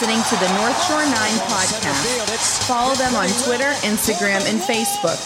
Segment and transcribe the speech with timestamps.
[0.00, 1.12] listening to the North Shore 9
[1.48, 2.68] podcast.
[2.68, 5.18] Follow them on Twitter, Instagram, and Facebook.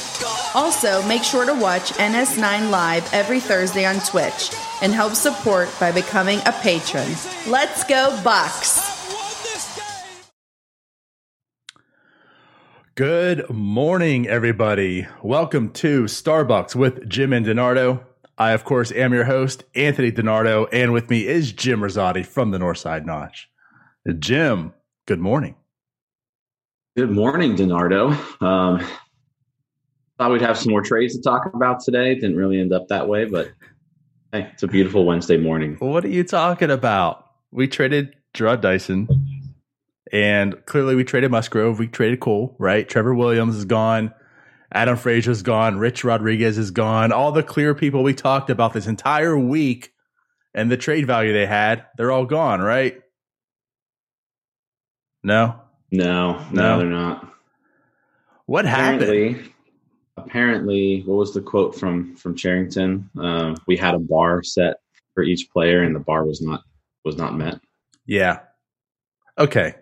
[0.55, 4.51] Also, make sure to watch NS9 Live every Thursday on Twitch
[4.81, 7.07] and help support by becoming a patron.
[7.47, 8.81] Let's go, Bucks!
[12.95, 15.07] Good morning, everybody.
[15.23, 18.05] Welcome to Starbucks with Jim and Donardo.
[18.39, 22.53] I, of course, am your host, Anthony Donardo, and with me is Jim Rosati from
[22.53, 23.51] the Northside Notch.
[24.19, 24.75] Jim,
[25.07, 25.55] good morning.
[26.97, 28.11] Good morning, Donardo.
[28.43, 28.85] Um,
[30.19, 32.15] thought we'd have some more trades to talk about today.
[32.17, 33.53] Didn't really end up that way, but
[34.33, 35.77] hey, it's a beautiful Wednesday morning.
[35.79, 37.27] What are you talking about?
[37.53, 39.09] We traded Jarrod Dyson,
[40.13, 41.79] and clearly we traded Musgrove.
[41.79, 42.89] We traded Kuhl, right?
[42.89, 44.13] Trevor Williams is gone.
[44.73, 45.79] Adam Frazier's gone.
[45.79, 47.13] Rich Rodriguez is gone.
[47.13, 49.93] All the clear people we talked about this entire week
[50.55, 52.99] and the trade value they had, they're all gone, right?
[55.23, 55.61] No?
[55.91, 56.79] No, no, No.
[56.79, 57.29] they're not.
[58.47, 59.03] What happened?
[59.03, 59.53] Apparently,
[60.17, 63.09] apparently, what was the quote from from Cherington?
[63.19, 64.77] Um, we had a bar set
[65.15, 66.63] for each player, and the bar was not
[67.05, 67.61] was not met.
[68.07, 68.41] Yeah.
[69.39, 69.75] Okay.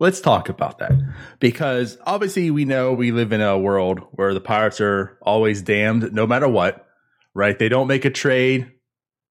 [0.00, 0.92] Let's talk about that
[1.38, 6.12] because obviously we know we live in a world where the Pirates are always damned
[6.12, 6.86] no matter what,
[7.32, 7.56] right?
[7.58, 8.72] They don't make a trade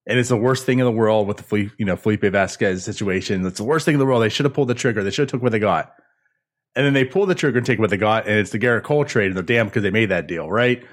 [0.05, 3.45] and it's the worst thing in the world with the you know, Felipe Vasquez situation.
[3.45, 4.23] It's the worst thing in the world.
[4.23, 5.03] They should have pulled the trigger.
[5.03, 5.93] They should have took what they got.
[6.75, 8.83] And then they pull the trigger and take what they got and it's the Gerrit
[8.83, 10.83] Cole trade and they're damned because they made that deal, right?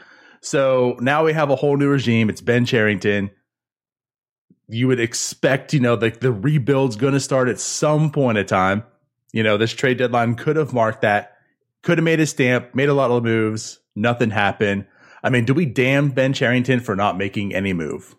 [0.43, 2.29] So now we have a whole new regime.
[2.29, 3.31] It's Ben Cherington
[4.71, 8.47] you would expect, you know, the, the rebuild's going to start at some point in
[8.47, 8.85] time.
[9.33, 11.37] You know, this trade deadline could have marked that,
[11.83, 13.81] could have made a stamp, made a lot of moves.
[13.97, 14.87] Nothing happened.
[15.23, 18.15] I mean, do we damn Ben Cherington for not making any move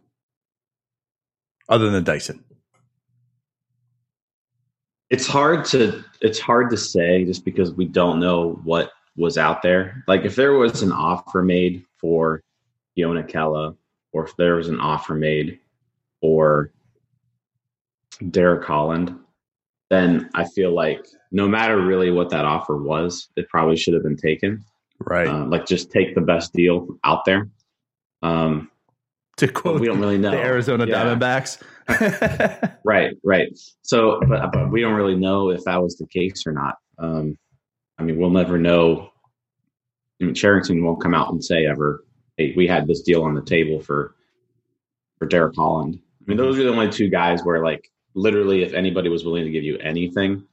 [1.71, 2.43] other than Dyson?
[5.09, 9.61] It's hard to it's hard to say just because we don't know what was out
[9.61, 10.03] there.
[10.07, 12.43] Like if there was an offer made for
[12.97, 13.75] Keone Kela,
[14.13, 15.59] or if there was an offer made
[16.21, 16.71] for
[18.29, 19.15] Derek Holland,
[19.89, 24.03] then I feel like no matter really what that offer was, it probably should have
[24.03, 24.63] been taken.
[24.99, 25.27] Right.
[25.27, 27.49] Uh, like just take the best deal out there.
[28.21, 28.70] Um,
[29.41, 31.03] to quote we don't really know the Arizona Yeah.
[31.03, 31.61] Diamondbacks.
[32.83, 33.49] Right, right.
[33.83, 36.77] So, but, but we don't really know if that was the case or not.
[36.97, 37.37] Um,
[37.97, 39.11] I mean, we'll never know.
[40.21, 42.03] I mean, Cherington won't come out and say ever,
[42.37, 44.15] "Hey, we had this deal on the table for
[45.19, 48.73] for Derek Holland." I mean, those are the only two guys where, like, literally, if
[48.73, 50.43] anybody was willing to give you anything,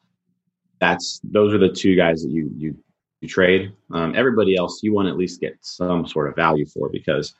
[0.80, 2.76] that's those are the two guys that you you
[3.20, 3.72] you trade.
[3.92, 7.34] Um, everybody else, you want to at least get some sort of value for because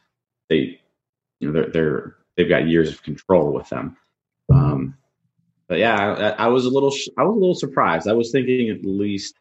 [0.48, 0.80] they,
[1.41, 3.97] you know, they're they're they've got years of control with them.
[4.50, 4.97] Um,
[5.69, 8.09] but yeah, I, I was a little, sh- I was a little surprised.
[8.09, 9.34] I was thinking at least,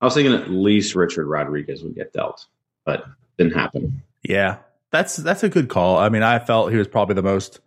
[0.00, 2.46] I was thinking at least Richard Rodriguez would get dealt,
[2.84, 3.04] but
[3.36, 4.02] didn't happen.
[4.22, 4.58] Yeah,
[4.90, 5.98] that's that's a good call.
[5.98, 7.60] I mean, I felt he was probably the most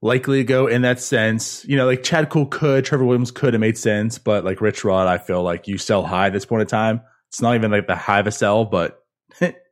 [0.00, 1.64] likely to go in that sense.
[1.64, 4.84] You know, like Chad Kuhl could, Trevor Williams could have made sense, but like Rich
[4.84, 7.00] Rod, I feel like you sell high at this point in time.
[7.28, 9.02] It's not even like the high of a sell, but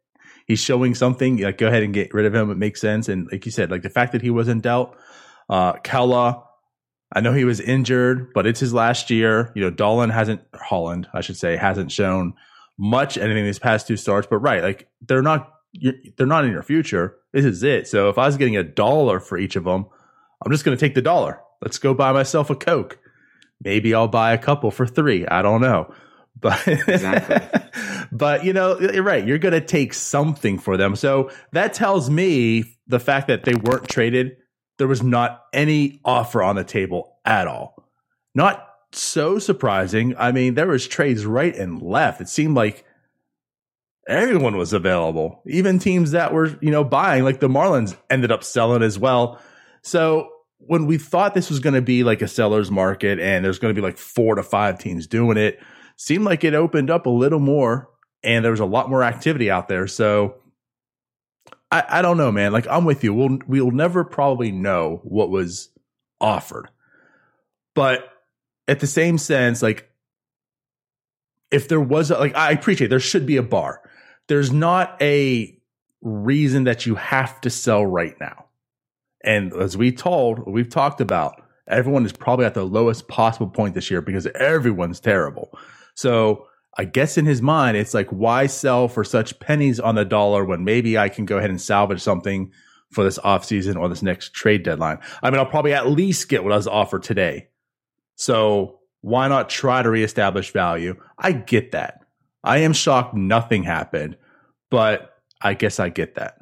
[0.46, 1.38] he's showing something.
[1.38, 2.50] Like, go ahead and get rid of him.
[2.50, 3.08] It makes sense.
[3.08, 4.96] And like you said, like the fact that he wasn't dealt,
[5.48, 6.42] uh, Kela,
[7.12, 9.52] I know he was injured, but it's his last year.
[9.54, 12.34] You know, Dolan hasn't, Holland, I should say, hasn't shown
[12.78, 14.26] much anything these past two starts.
[14.28, 15.52] But right, like they're not,
[16.16, 17.16] they're not in your future.
[17.32, 17.88] This is it.
[17.88, 19.86] So if I was getting a dollar for each of them,
[20.44, 21.40] I'm just going to take the dollar.
[21.62, 22.98] Let's go buy myself a Coke.
[23.62, 25.26] Maybe I'll buy a couple for three.
[25.26, 25.94] I don't know.
[26.40, 27.60] But, Exactly.
[28.12, 29.26] but you know, you're right.
[29.26, 30.96] You're going to take something for them.
[30.96, 34.36] So that tells me the fact that they weren't traded,
[34.78, 37.88] there was not any offer on the table at all.
[38.34, 40.14] Not so surprising.
[40.18, 42.20] I mean, there was trades right and left.
[42.20, 42.84] It seemed like
[44.06, 45.42] everyone was available.
[45.46, 49.40] Even teams that were, you know, buying, like the Marlins ended up selling as well.
[49.82, 53.58] So when we thought this was going to be like a seller's market and there's
[53.58, 55.60] going to be like four to five teams doing it,
[55.96, 57.88] seemed like it opened up a little more
[58.22, 59.86] and there was a lot more activity out there.
[59.86, 60.36] So
[61.70, 62.52] I, I don't know, man.
[62.52, 63.12] Like I'm with you.
[63.12, 65.70] We'll we'll never probably know what was
[66.20, 66.70] offered.
[67.74, 68.08] But
[68.68, 69.90] at the same sense, like
[71.50, 73.80] if there was a, like I appreciate there should be a bar.
[74.26, 75.58] There's not a
[76.00, 78.46] reason that you have to sell right now.
[79.22, 83.74] And as we told, we've talked about, everyone is probably at the lowest possible point
[83.74, 85.58] this year because everyone's terrible.
[85.94, 86.46] So
[86.76, 90.44] I guess in his mind, it's like, why sell for such pennies on the dollar
[90.44, 92.52] when maybe I can go ahead and salvage something
[92.90, 94.98] for this offseason or this next trade deadline.
[95.22, 97.48] I mean, I'll probably at least get what I was offered today.
[98.16, 100.96] So why not try to reestablish value?
[101.18, 102.00] I get that.
[102.42, 104.16] I am shocked nothing happened,
[104.70, 106.38] but I guess I get that.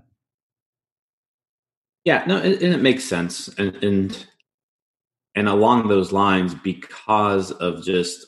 [2.04, 4.26] Yeah, no, and, and it makes sense, and, and
[5.36, 8.26] and along those lines, because of just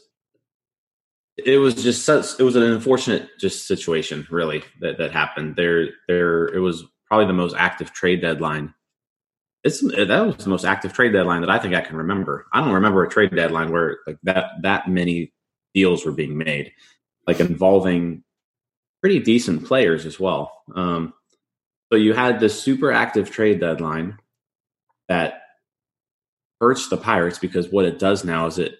[1.36, 5.56] it was just such it was an unfortunate just situation really that that happened.
[5.56, 8.72] There there it was probably the most active trade deadline.
[9.64, 12.46] It's that was the most active trade deadline that i think i can remember.
[12.52, 15.32] I don't remember a trade deadline where like that that many
[15.74, 16.72] deals were being made
[17.26, 18.22] like involving
[19.00, 20.62] pretty decent players as well.
[20.74, 21.14] Um
[21.92, 24.18] so you had this super active trade deadline
[25.08, 25.42] that
[26.60, 28.78] hurts the pirates because what it does now is it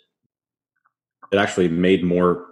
[1.34, 2.46] it actually made more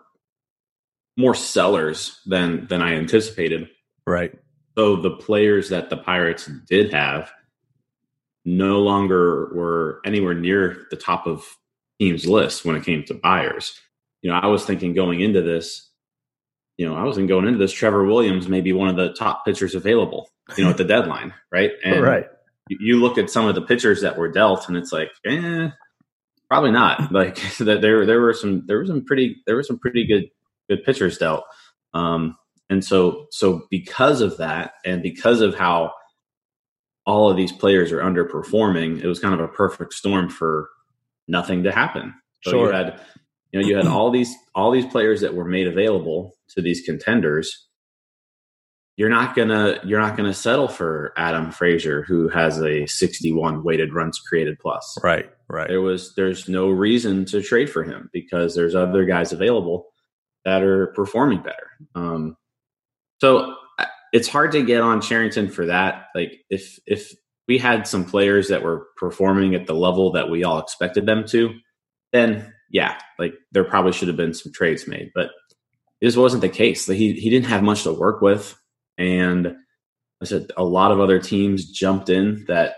[1.16, 3.68] more sellers than than I anticipated.
[4.06, 4.34] Right.
[4.76, 7.30] So the players that the Pirates did have
[8.44, 11.44] no longer were anywhere near the top of
[12.00, 13.78] teams list when it came to buyers.
[14.22, 15.90] You know, I was thinking going into this,
[16.76, 17.72] you know, I wasn't going into this.
[17.72, 21.34] Trevor Williams may be one of the top pitchers available, you know, at the deadline,
[21.52, 21.72] right?
[21.84, 22.26] And right.
[22.68, 25.68] You look at some of the pitchers that were dealt, and it's like, eh,
[26.52, 27.10] probably not.
[27.10, 30.24] Like that, there there were some there were some pretty there were some pretty good
[30.68, 31.44] good pitchers dealt.
[31.94, 32.36] Um,
[32.68, 35.92] and so so because of that, and because of how
[37.06, 40.68] all of these players are underperforming, it was kind of a perfect storm for
[41.26, 42.12] nothing to happen.
[42.42, 42.66] So sure.
[42.66, 43.00] you had
[43.52, 46.82] you know you had all these all these players that were made available to these
[46.82, 47.66] contenders
[48.96, 53.92] you're not gonna you're not gonna settle for Adam Frazier, who has a 61 weighted
[53.94, 54.98] runs created plus.
[55.02, 55.68] Right, right.
[55.68, 59.86] There was there's no reason to trade for him because there's other guys available
[60.44, 61.70] that are performing better.
[61.94, 62.36] Um,
[63.20, 63.54] so
[64.12, 66.06] it's hard to get on Cherington for that.
[66.14, 67.12] Like if if
[67.48, 71.24] we had some players that were performing at the level that we all expected them
[71.28, 71.54] to,
[72.12, 75.30] then yeah, like there probably should have been some trades made, but
[76.00, 76.86] this wasn't the case.
[76.86, 78.54] He he didn't have much to work with.
[79.02, 79.56] And
[80.20, 82.76] I said a lot of other teams jumped in that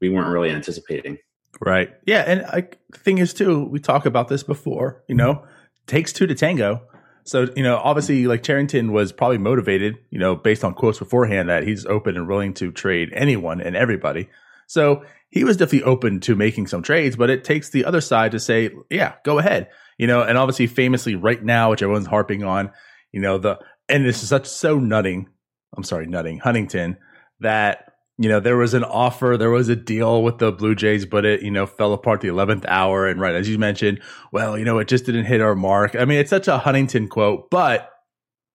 [0.00, 1.18] we weren't really anticipating.
[1.60, 1.90] Right.
[2.06, 2.20] Yeah.
[2.26, 5.44] And I, the thing is, too, we talk about this before, you know,
[5.86, 6.82] takes two to tango.
[7.24, 11.48] So, you know, obviously, like Cherington was probably motivated, you know, based on quotes beforehand
[11.48, 14.28] that he's open and willing to trade anyone and everybody.
[14.66, 18.32] So he was definitely open to making some trades, but it takes the other side
[18.32, 19.68] to say, yeah, go ahead.
[19.96, 22.70] You know, and obviously, famously, right now, which everyone's harping on,
[23.10, 23.58] you know, the
[23.88, 25.28] and this is such so nutting.
[25.76, 26.96] I'm sorry, nutting Huntington
[27.40, 31.06] that you know there was an offer, there was a deal with the Blue Jays,
[31.06, 33.06] but it you know fell apart the 11th hour.
[33.06, 34.00] And right as you mentioned,
[34.32, 35.94] well, you know it just didn't hit our mark.
[35.94, 37.90] I mean, it's such a Huntington quote, but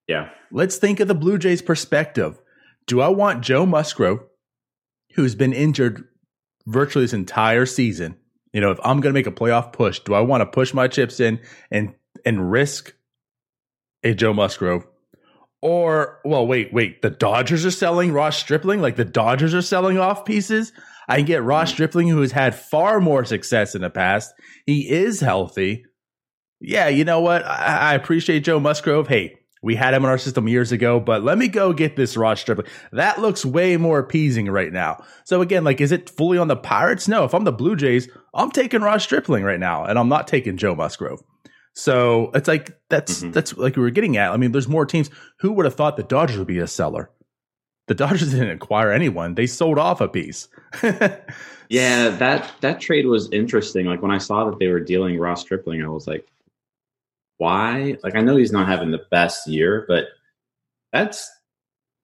[0.07, 2.39] yeah, let's think of the Blue Jays' perspective.
[2.88, 4.19] Do I want Joe Musgrove,
[5.15, 6.06] who's been injured
[6.65, 8.18] virtually this entire season?
[8.51, 10.74] You know, if I'm going to make a playoff push, do I want to push
[10.74, 11.39] my chips in
[11.71, 11.95] and
[12.25, 12.94] and risk
[14.04, 14.86] a Joe Musgrove
[15.63, 17.01] or, well, wait, wait.
[17.01, 18.81] The Dodgers are selling Ross Stripling?
[18.81, 20.74] Like the Dodgers are selling off pieces?
[21.08, 21.75] I can get Ross hmm.
[21.75, 24.34] Stripling, who has had far more success in the past.
[24.65, 25.86] He is healthy.
[26.60, 27.46] Yeah, you know what?
[27.46, 29.08] I, I appreciate Joe Musgrove.
[29.08, 32.17] Hey, we had him in our system years ago, but let me go get this
[32.17, 32.67] Ross Stripling.
[32.91, 35.01] That looks way more appeasing right now.
[35.24, 37.08] So again, like, is it fully on the Pirates?
[37.08, 37.24] No.
[37.24, 40.58] If I'm the Blue Jays, I'm taking Ross Stripling right now, and I'm not taking
[40.58, 41.24] Joe Musgrove.
[41.74, 43.32] So it's like that's mm-hmm.
[43.32, 44.32] that's like we were getting at.
[44.32, 45.10] I mean, there's more teams.
[45.39, 47.10] Who would have thought the Dodgers would be a seller?
[47.88, 50.48] The Dodgers didn't acquire anyone; they sold off a piece.
[50.84, 53.88] yeah, that that trade was interesting.
[53.88, 56.27] Like when I saw that they were dealing Ross Stripling, I was like,
[57.38, 57.98] why?
[58.03, 60.06] Like I know he's not having the best year, but
[60.92, 61.30] that's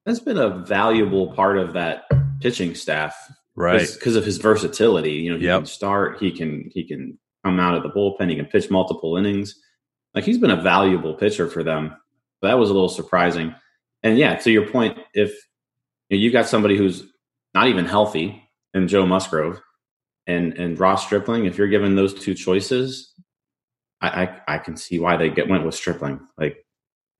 [0.05, 2.05] that's been a valuable part of that
[2.41, 3.15] pitching staff,
[3.55, 3.87] right?
[3.93, 5.13] Because of his versatility.
[5.13, 5.59] You know, he yep.
[5.59, 8.29] can start, he can he can come out of the bullpen.
[8.29, 9.55] He can pitch multiple innings.
[10.13, 11.95] Like he's been a valuable pitcher for them.
[12.41, 13.55] that was a little surprising.
[14.03, 15.29] And yeah, to your point, if
[16.09, 17.03] you know, you've got somebody who's
[17.53, 18.43] not even healthy
[18.73, 19.61] and Joe Musgrove
[20.25, 23.13] and and Ross Stripling, if you're given those two choices,
[24.01, 26.21] I I, I can see why they get went with Stripling.
[26.37, 26.65] Like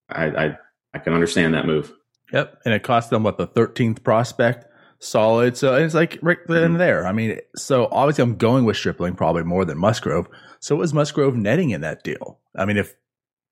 [0.10, 0.58] I, I
[0.94, 1.94] I can understand that move.
[2.32, 4.66] Yep, and it cost them what the 13th prospect
[5.00, 5.58] solid.
[5.58, 6.78] So it's like right then and mm-hmm.
[6.80, 7.08] there.
[7.08, 10.28] I mean, so obviously I'm going with Stripling probably more than Musgrove.
[10.60, 12.40] So was Musgrove netting in that deal?
[12.56, 12.96] I mean, if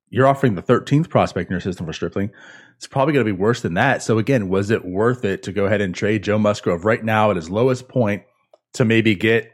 [0.09, 2.31] you're offering the 13th prospect in your system for Stripling,
[2.75, 4.03] it's probably going to be worse than that.
[4.03, 7.31] So again, was it worth it to go ahead and trade Joe Musgrove right now
[7.31, 8.23] at his lowest point
[8.73, 9.51] to maybe get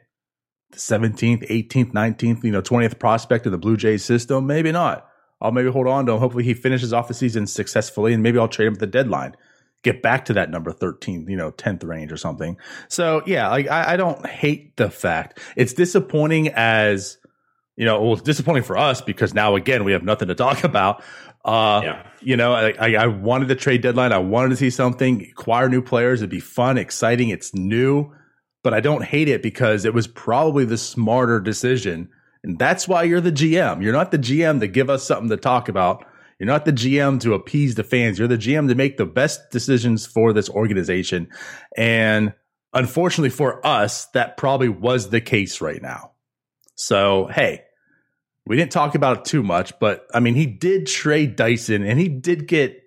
[0.72, 4.48] the 17th, 18th, 19th, you know, 20th prospect of the Blue Jays system?
[4.48, 5.08] Maybe not.
[5.40, 6.20] I'll maybe hold on to him.
[6.20, 9.36] Hopefully he finishes off the season successfully and maybe I'll trade him at the deadline
[9.84, 12.58] get back to that number 13, you know, 10th range or something.
[12.88, 17.18] So yeah, like I, I don't hate the fact it's disappointing as,
[17.76, 20.64] you know, well, it's disappointing for us because now again, we have nothing to talk
[20.64, 21.04] about.
[21.46, 22.08] Uh, yeah.
[22.22, 24.14] you know, I, I wanted the trade deadline.
[24.14, 26.22] I wanted to see something, acquire new players.
[26.22, 27.30] It'd be fun, exciting.
[27.30, 28.14] It's new,
[28.64, 32.10] but I don't hate it because it was probably the smarter decision.
[32.46, 33.84] And that's why you're the GM.
[33.84, 36.06] You're not the GM to give us something to talk about
[36.40, 38.20] you're not the GM to appease the fans.
[38.20, 41.30] You're the GM to make the best decisions for this organization.
[41.78, 42.34] And
[42.74, 46.12] unfortunately for us, that probably was the case right now.
[46.76, 47.62] So, hey,
[48.46, 52.00] we didn't talk about it too much, but I mean, he did trade Dyson and
[52.00, 52.82] he did get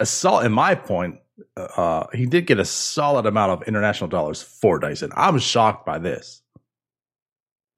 [0.00, 1.16] a solid, in my point,
[1.56, 5.12] uh, he did get a solid amount of international dollars for Dyson.
[5.14, 6.41] I'm shocked by this.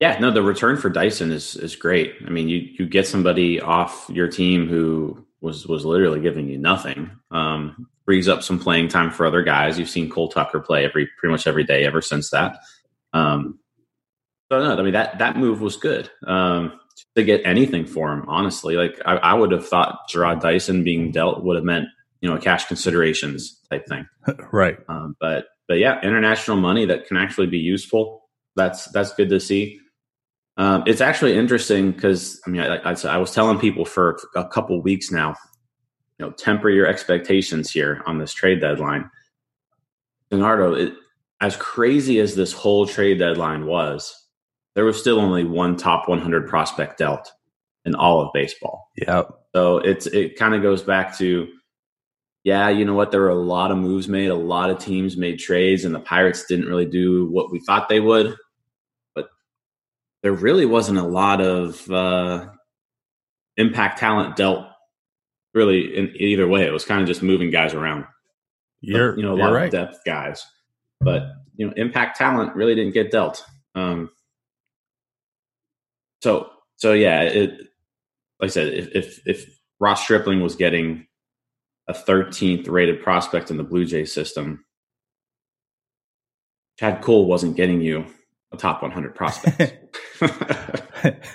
[0.04, 2.16] Yeah, no, the return for Dyson is is great.
[2.26, 6.58] I mean, you you get somebody off your team who was was literally giving you
[6.58, 7.10] nothing.
[7.30, 9.78] Um, frees up some playing time for other guys.
[9.78, 12.58] You've seen Cole Tucker play every pretty much every day ever since that.
[13.14, 13.58] Um,
[14.52, 16.10] so no, I mean that that move was good.
[16.26, 16.78] Um,
[17.16, 21.12] to get anything for him, honestly, like I, I would have thought Jarrod Dyson being
[21.12, 21.86] dealt would have meant
[22.20, 24.06] you know cash considerations type thing,
[24.52, 24.76] right?
[24.86, 28.20] Um, but but yeah, international money that can actually be useful.
[28.54, 29.80] That's that's good to see.
[30.56, 34.44] Um, it's actually interesting because I mean, I, I, I, was telling people for a
[34.44, 35.34] couple weeks now,
[36.18, 39.10] you know, temper your expectations here on this trade deadline.
[40.30, 40.94] Leonardo, it,
[41.40, 44.14] as crazy as this whole trade deadline was,
[44.74, 47.32] there was still only one top 100 prospect dealt
[47.84, 48.90] in all of baseball.
[48.96, 49.30] Yep.
[49.54, 51.48] So it's it kind of goes back to,
[52.44, 53.10] yeah, you know what?
[53.10, 56.00] There were a lot of moves made, a lot of teams made trades, and the
[56.00, 58.36] Pirates didn't really do what we thought they would
[60.24, 62.46] there really wasn't a lot of uh,
[63.58, 64.66] impact talent dealt
[65.52, 66.64] really in either way.
[66.64, 68.06] It was kind of just moving guys around.
[68.80, 69.66] You're, but, you know, a lot right.
[69.66, 70.42] of depth guys,
[70.98, 71.24] but
[71.56, 73.44] you know, impact talent really didn't get dealt.
[73.74, 74.10] Um,
[76.22, 77.50] so, so yeah, it,
[78.40, 81.06] like I said, if, if, if Ross Stripling was getting
[81.86, 84.64] a 13th rated prospect in the Blue Jay system,
[86.80, 88.06] Chad Kuhl wasn't getting you
[88.54, 89.98] a top 100 prospect.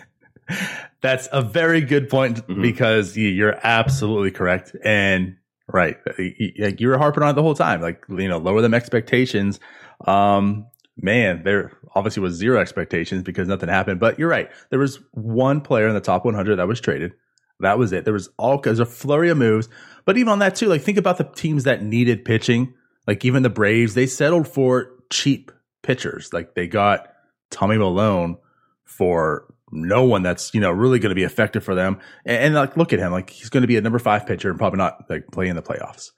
[1.01, 2.61] That's a very good point mm-hmm.
[2.61, 4.75] because you're absolutely correct.
[4.83, 7.81] And right, you were harping on it the whole time.
[7.81, 9.59] Like, you know, lower them expectations.
[10.05, 13.99] Um, man, there obviously was zero expectations because nothing happened.
[13.99, 14.49] But you're right.
[14.69, 17.13] There was one player in the top 100 that was traded.
[17.61, 18.05] That was it.
[18.05, 19.67] There was all there's a flurry of moves.
[20.05, 22.73] But even on that too, like think about the teams that needed pitching.
[23.05, 25.51] Like even the Braves, they settled for cheap
[25.83, 26.31] pitchers.
[26.33, 27.07] Like they got
[27.51, 28.37] Tommy Milone
[28.85, 31.99] for no one that's you know really going to be effective for them.
[32.25, 34.49] And, and, like look at him, like he's going to be a number five pitcher
[34.49, 36.11] and probably not like play in the playoffs.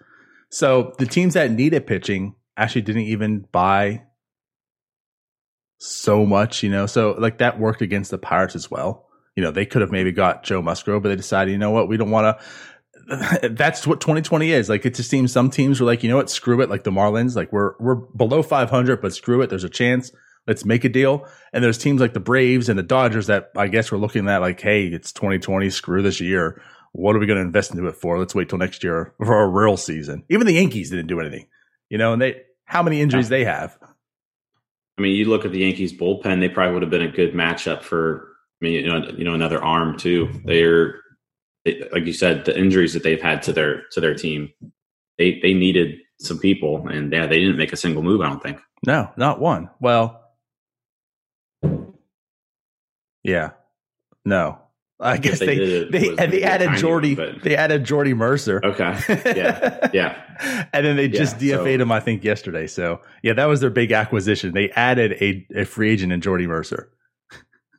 [0.49, 4.03] So the teams that needed pitching actually didn't even buy
[5.77, 6.85] so much, you know.
[6.85, 9.07] So like that worked against the Pirates as well.
[9.35, 11.87] You know, they could have maybe got Joe Musgrove, but they decided, you know what,
[11.87, 12.45] we don't want to.
[13.43, 14.69] That's what 2020 is.
[14.69, 16.69] Like it just seems some teams were like, you know what, screw it.
[16.69, 19.49] Like the Marlins, like we're we're below 500, but screw it.
[19.49, 20.11] There's a chance
[20.47, 21.27] let's make a deal.
[21.53, 24.41] And there's teams like the Braves and the Dodgers that I guess we're looking at
[24.41, 26.61] like, hey, it's 2020, screw this year.
[26.93, 28.19] What are we going to invest into it for?
[28.19, 30.23] Let's wait till next year for a real season.
[30.29, 31.47] Even the Yankees didn't do anything,
[31.89, 33.77] you know, and they how many injuries they have.
[34.97, 37.33] I mean, you look at the Yankees bullpen; they probably would have been a good
[37.33, 38.27] matchup for.
[38.61, 40.41] I mean, you know, you know, another arm too.
[40.45, 40.99] They're
[41.65, 44.51] they, like you said, the injuries that they've had to their to their team,
[45.17, 48.21] they they needed some people, and yeah, they didn't make a single move.
[48.21, 48.59] I don't think.
[48.85, 49.69] No, not one.
[49.79, 50.21] Well,
[53.23, 53.51] yeah.
[54.25, 54.59] No.
[55.03, 55.57] I guess they
[55.89, 58.61] they they, they added Jordy they added Jordy Mercer.
[58.63, 58.99] Okay.
[59.35, 59.89] Yeah.
[59.93, 60.67] Yeah.
[60.73, 62.67] and then they just yeah, DFA'd so, him, I think, yesterday.
[62.67, 64.53] So yeah, that was their big acquisition.
[64.53, 66.91] They added a, a free agent in Jordy Mercer.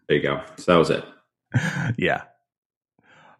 [0.08, 0.42] There you go.
[0.56, 1.04] So that was it.
[1.96, 2.22] yeah.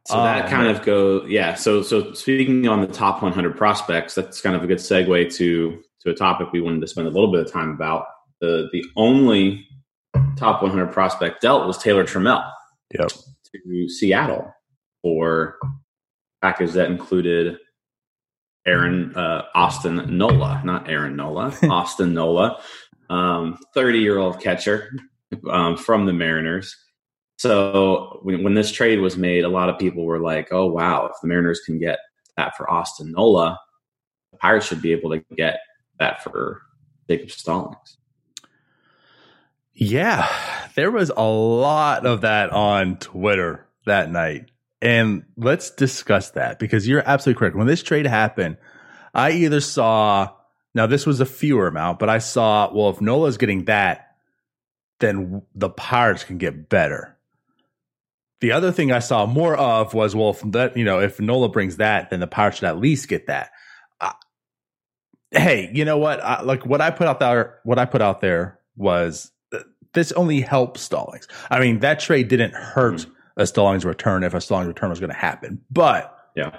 [0.09, 1.54] So that um, kind of go yeah.
[1.54, 5.82] So so speaking on the top 100 prospects, that's kind of a good segue to
[6.00, 8.06] to a topic we wanted to spend a little bit of time about.
[8.40, 9.66] The the only
[10.37, 12.50] top 100 prospect dealt was Taylor Trammell
[12.99, 13.09] yep.
[13.64, 14.52] to Seattle
[15.02, 15.59] for
[16.40, 17.59] package that included
[18.66, 22.61] Aaron uh, Austin Nola, not Aaron Nola, Austin Nola,
[23.09, 24.90] 30 um, year old catcher
[25.50, 26.76] um, from the Mariners.
[27.43, 31.07] So when, when, this trade was made, a lot of people were like, "Oh wow,
[31.07, 31.99] if the Mariners can get
[32.37, 33.59] that for Austin Nola,
[34.31, 35.59] the Pirates should be able to get
[35.99, 36.63] that for
[37.09, 37.97] Jacob Stallings."
[39.75, 40.29] Yeah,
[40.77, 44.53] there was a lot of that on Twitter that night.
[44.81, 47.57] And let's discuss that because you're absolutely correct.
[47.57, 48.57] When this trade happened,
[49.15, 50.31] I either saw
[50.77, 54.15] now this was a fewer amount, but I saw well if Nola's getting that,
[55.01, 57.19] then the Pirates can get better.
[58.43, 61.49] The other thing I saw more of was well if that you know if Nola
[61.49, 63.53] brings that, then the Pirates should at least get that.
[64.01, 64.13] Uh,
[65.31, 66.21] hey, you know what?
[66.21, 69.61] I, like what I put out there, what I put out there was uh,
[69.95, 71.29] this only helps Stallings.
[71.51, 73.13] I mean that trade didn't hurt mm-hmm.
[73.37, 76.59] a Stallings return if a Stallings return was going to happen, but yeah,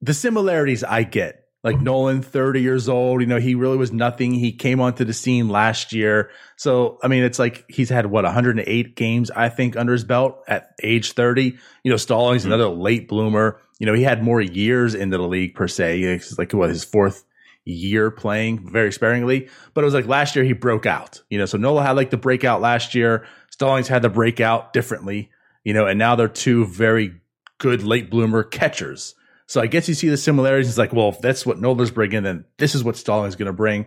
[0.00, 3.22] the similarities I get like Nolan, 30 years old.
[3.22, 4.34] You know, he really was nothing.
[4.34, 6.30] He came onto the scene last year.
[6.56, 10.44] So, I mean, it's like he's had what 108 games, I think, under his belt
[10.46, 11.56] at age 30.
[11.82, 12.52] You know, Stallings, mm-hmm.
[12.52, 13.60] another late bloomer.
[13.78, 16.02] You know, he had more years into the league per se.
[16.02, 17.24] It's like what his fourth
[17.64, 19.48] year playing very sparingly.
[19.72, 21.22] But it was like last year he broke out.
[21.30, 23.26] You know, so Nola had like the breakout last year.
[23.50, 25.30] Stallings had the breakout differently.
[25.64, 27.22] You know, and now they're two very
[27.56, 29.14] good late bloomer catchers.
[29.46, 30.68] So I guess you see the similarities.
[30.68, 33.46] It's like, well, if that's what Nola's bringing, then this is what Stallings is going
[33.46, 33.86] to bring.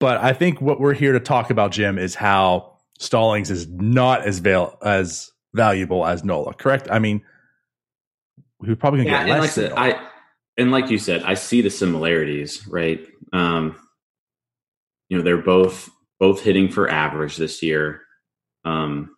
[0.00, 4.26] But I think what we're here to talk about, Jim, is how Stallings is not
[4.26, 6.54] as val- as valuable as Nola.
[6.54, 6.88] Correct?
[6.90, 7.22] I mean,
[8.60, 9.56] we're probably going to yeah, get less.
[9.58, 10.08] And like, I,
[10.58, 13.06] and like you said, I see the similarities, right?
[13.32, 13.76] Um,
[15.08, 18.02] you know, they're both both hitting for average this year.
[18.64, 19.14] Um,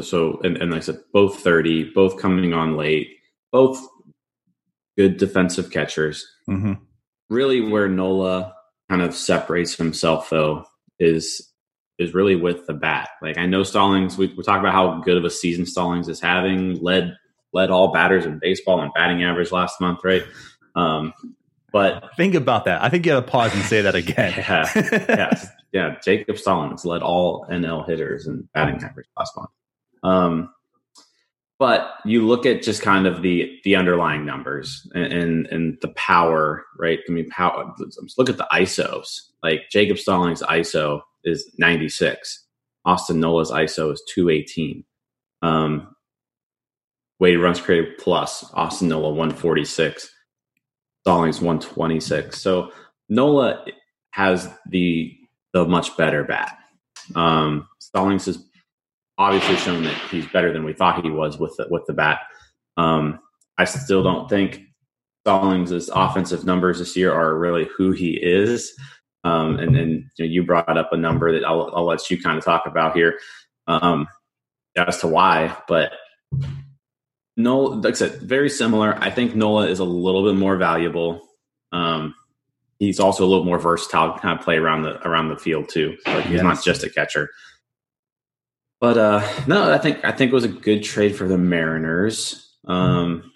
[0.00, 3.08] so, and, and like I said, both thirty, both coming on late,
[3.52, 3.86] both
[4.96, 6.26] good defensive catchers.
[6.48, 6.74] Mm-hmm.
[7.28, 8.54] Really, where Nola
[8.88, 10.64] kind of separates himself though
[10.98, 11.52] is
[11.98, 13.08] is really with the bat.
[13.22, 16.20] Like I know Stallings, we, we talk about how good of a season Stallings is
[16.20, 16.80] having.
[16.82, 17.16] Led
[17.52, 20.24] led all batters in baseball and batting average last month, right?
[20.74, 21.14] Um,
[21.72, 22.82] but think about that.
[22.82, 24.34] I think you got to pause and say that again.
[24.36, 24.70] yeah,
[25.08, 25.96] yeah, yeah.
[26.02, 29.50] Jacob Stallings led all NL hitters in batting average last month.
[30.02, 30.50] Um,
[31.58, 35.88] but you look at just kind of the the underlying numbers and and, and the
[35.88, 37.00] power, right?
[37.08, 37.74] I mean, power.
[38.18, 39.22] Look at the ISOs.
[39.42, 42.44] Like Jacob Stallings' ISO is 96.
[42.84, 44.84] Austin Nola's ISO is 218.
[45.42, 45.94] Um,
[47.18, 50.10] weighted runs created plus Austin Nola 146.
[51.02, 52.40] Stallings 126.
[52.40, 52.70] So
[53.08, 53.64] Nola
[54.10, 55.16] has the
[55.52, 56.58] the much better bat.
[57.14, 58.36] Um, Stallings is
[59.18, 62.20] obviously shown that he's better than we thought he was with the, with the bat.
[62.76, 63.20] Um,
[63.58, 64.60] I still don't think
[65.24, 68.72] Stallings' offensive numbers this year are really who he is.
[69.24, 72.22] Um, and then you, know, you, brought up a number that I'll, I'll, let you
[72.22, 73.18] kind of talk about here
[73.66, 74.06] um,
[74.76, 75.56] as to why.
[75.66, 75.92] But
[77.36, 78.96] Nola, like I said, very similar.
[79.00, 81.26] I think Nola is a little bit more valuable.
[81.72, 82.14] Um,
[82.78, 85.96] he's also a little more versatile, kind of play around the around the field too.
[86.06, 86.42] Like he's yes.
[86.44, 87.28] not just a catcher.
[88.80, 92.54] But uh, no, I think I think it was a good trade for the Mariners.
[92.66, 93.32] Um,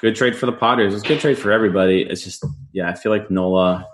[0.00, 0.94] good trade for the Padres.
[0.94, 2.02] It's a good trade for everybody.
[2.02, 3.86] It's just yeah, I feel like Nola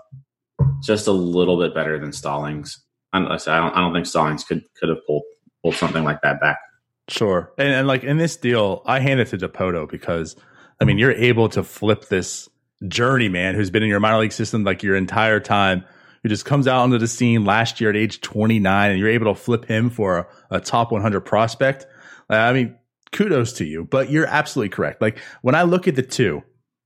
[0.83, 2.83] just a little bit better than Stallings.
[3.13, 5.23] I don't, I don't, I don't think Stallings could could have pulled
[5.63, 6.59] pulled something like that back.
[7.07, 10.35] Sure, and, and like in this deal, I hand it to Dipoto because
[10.81, 12.49] I mean you're able to flip this
[12.87, 15.85] journeyman who's been in your minor league system like your entire time
[16.23, 19.33] who just comes out onto the scene last year at age 29 and you're able
[19.33, 21.85] to flip him for a, a top 100 prospect.
[22.29, 22.77] Uh, I mean,
[23.11, 25.01] kudos to you, but you're absolutely correct.
[25.01, 26.43] Like when I look at the two,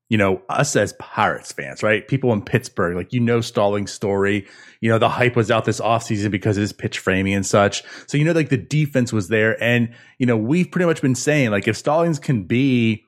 [0.10, 2.08] you know, us as Pirates fans, right?
[2.08, 4.46] People in Pittsburgh, like, you know, Stallings' story,
[4.80, 7.84] you know, the hype was out this offseason because of his pitch framing and such.
[8.06, 9.62] So, you know, like the defense was there.
[9.64, 13.06] And, you know, we've pretty much been saying, like, if Stallings can be,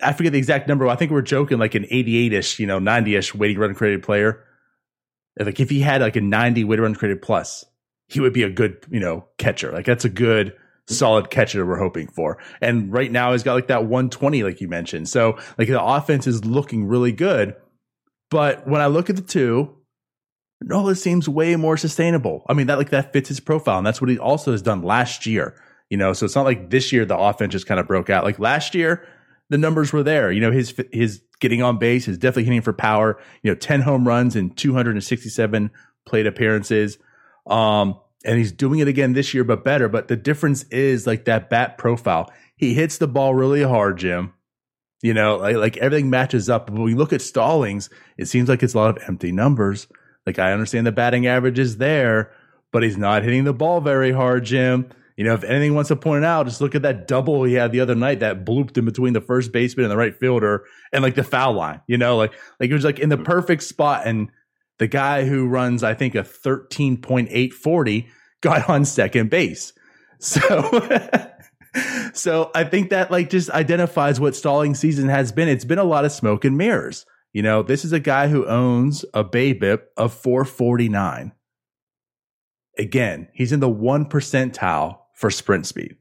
[0.00, 0.86] I forget the exact number.
[0.86, 3.74] I think we are joking like an 88 ish, you know, 90 ish waiting run
[3.74, 4.44] created player.
[5.38, 7.64] Like if he had like a 90 weighted runs created plus,
[8.08, 9.72] he would be a good, you know, catcher.
[9.72, 10.54] Like that's a good
[10.88, 12.38] solid catcher we're hoping for.
[12.60, 15.08] And right now he's got like that 120, like you mentioned.
[15.08, 17.54] So like the offense is looking really good.
[18.30, 19.76] But when I look at the two,
[20.62, 22.44] Nola seems way more sustainable.
[22.48, 23.78] I mean, that like that fits his profile.
[23.78, 25.54] And that's what he also has done last year.
[25.88, 28.24] You know, so it's not like this year the offense just kind of broke out.
[28.24, 29.04] Like last year,
[29.48, 30.30] the numbers were there.
[30.30, 33.18] You know, his his getting on base, is definitely hitting for power.
[33.42, 35.70] You know, 10 home runs and 267
[36.06, 36.98] plate appearances.
[37.46, 39.88] Um, and he's doing it again this year, but better.
[39.88, 42.30] But the difference is like that bat profile.
[42.56, 44.34] He hits the ball really hard, Jim.
[45.02, 46.66] You know, like, like everything matches up.
[46.66, 49.88] But when we look at Stallings, it seems like it's a lot of empty numbers.
[50.26, 52.30] Like I understand the batting average is there,
[52.70, 54.90] but he's not hitting the ball very hard, Jim.
[55.20, 57.52] You know, if anything wants to point it out, just look at that double he
[57.52, 60.64] had the other night that blooped in between the first baseman and the right fielder
[60.94, 61.82] and like the foul line.
[61.86, 63.24] You know, like like it was like in the mm-hmm.
[63.24, 64.06] perfect spot.
[64.06, 64.30] And
[64.78, 68.06] the guy who runs, I think, a 13.840
[68.40, 69.74] got on second base.
[70.20, 70.40] So
[72.14, 75.48] so I think that like just identifies what stalling season has been.
[75.48, 77.04] It's been a lot of smoke and mirrors.
[77.34, 81.32] You know, this is a guy who owns a BABIP of 449.
[82.78, 85.96] Again, he's in the one percentile for sprint speed.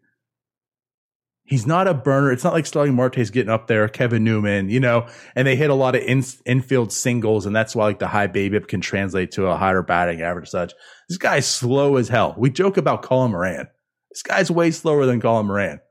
[1.43, 2.31] He's not a burner.
[2.31, 5.69] It's not like Starling Marte's getting up there, Kevin Newman, you know, and they hit
[5.69, 9.31] a lot of in, infield singles, and that's why like the high BABIP can translate
[9.31, 10.47] to a higher batting average.
[10.47, 10.73] Such
[11.09, 12.33] this guy's slow as hell.
[12.37, 13.67] We joke about Colin Moran.
[14.09, 15.81] This guy's way slower than Colin Moran.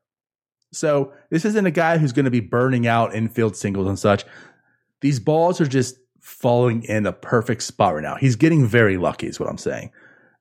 [0.73, 4.25] So this isn't a guy who's going to be burning out infield singles and such.
[5.01, 8.17] These balls are just falling in a perfect spot right now.
[8.17, 9.91] He's getting very lucky, is what I'm saying.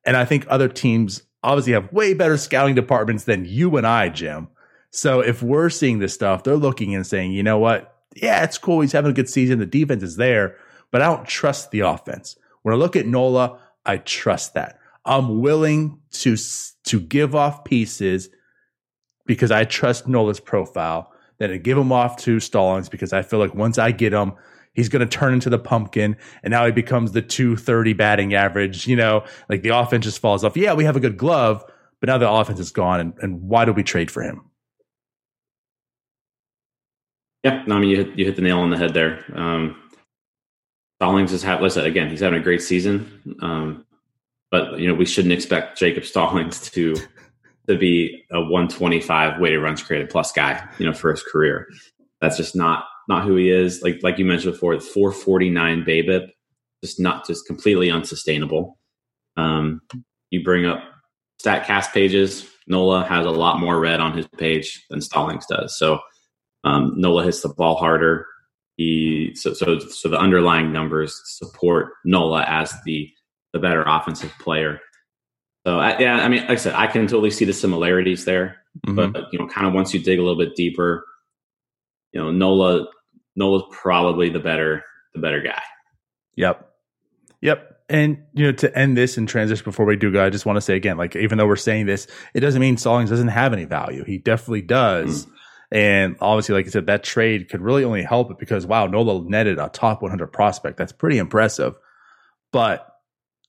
[0.05, 4.09] And I think other teams obviously have way better scouting departments than you and I,
[4.09, 4.47] Jim.
[4.91, 7.95] So if we're seeing this stuff, they're looking and saying, you know what?
[8.15, 8.81] Yeah, it's cool.
[8.81, 9.59] He's having a good season.
[9.59, 10.55] The defense is there,
[10.91, 12.35] but I don't trust the offense.
[12.63, 14.79] When I look at Nola, I trust that.
[15.05, 16.35] I'm willing to
[16.85, 18.29] to give off pieces
[19.25, 21.11] because I trust Nola's profile.
[21.37, 24.33] Then to give him off to Stallings because I feel like once I get him,
[24.77, 28.87] he's going to turn into the pumpkin and now he becomes the 230 batting average.
[28.87, 30.55] You know, like the offense just falls off.
[30.55, 31.65] Yeah, we have a good glove,
[31.99, 33.01] but now the offense is gone.
[33.01, 34.49] And, and why do we trade for him?
[37.43, 39.23] Yeah, no, I mean, you hit, you hit the nail on the head there.
[39.35, 39.81] Um,
[40.99, 43.35] Stallings is having, again, he's having a great season.
[43.41, 43.85] Um,
[44.49, 46.95] but, you know, we shouldn't expect Jacob Stallings to
[47.67, 51.67] to be a 125 weighted runs created plus guy, you know, for his career.
[52.21, 53.81] That's just not not who he is.
[53.81, 56.29] Like like you mentioned before, 449 BABIP,
[56.83, 58.77] just not just completely unsustainable.
[59.35, 59.81] Um,
[60.29, 60.83] you bring up
[61.41, 62.49] Statcast pages.
[62.67, 65.77] Nola has a lot more red on his page than Stallings does.
[65.77, 65.99] So
[66.63, 68.25] um, Nola hits the ball harder.
[68.75, 73.09] He so so so the underlying numbers support Nola as the
[73.53, 74.79] the better offensive player.
[75.65, 78.57] So I, yeah, I mean, like I said, I can totally see the similarities there,
[78.85, 79.11] mm-hmm.
[79.11, 81.05] but you know, kind of once you dig a little bit deeper,
[82.13, 82.87] you know, Nola
[83.37, 85.61] Nola's probably the better the better guy.
[86.35, 86.69] Yep,
[87.41, 87.81] yep.
[87.89, 90.57] And you know, to end this and transition before we do go, I just want
[90.57, 93.53] to say again, like even though we're saying this, it doesn't mean Stallings doesn't have
[93.53, 94.03] any value.
[94.03, 95.25] He definitely does.
[95.25, 95.31] Mm.
[95.69, 99.23] And obviously, like I said, that trade could really only help it because wow, Nola
[99.23, 100.77] netted a top 100 prospect.
[100.77, 101.75] That's pretty impressive.
[102.51, 102.87] But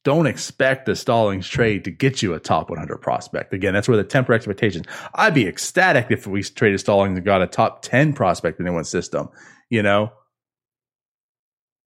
[0.05, 3.53] don't expect the Stallings trade to get you a top 100 prospect.
[3.53, 4.87] Again, that's where the temper expectations.
[5.15, 8.89] I'd be ecstatic if we traded Stallings and got a top 10 prospect in anyone's
[8.89, 9.29] system,
[9.71, 10.13] you know?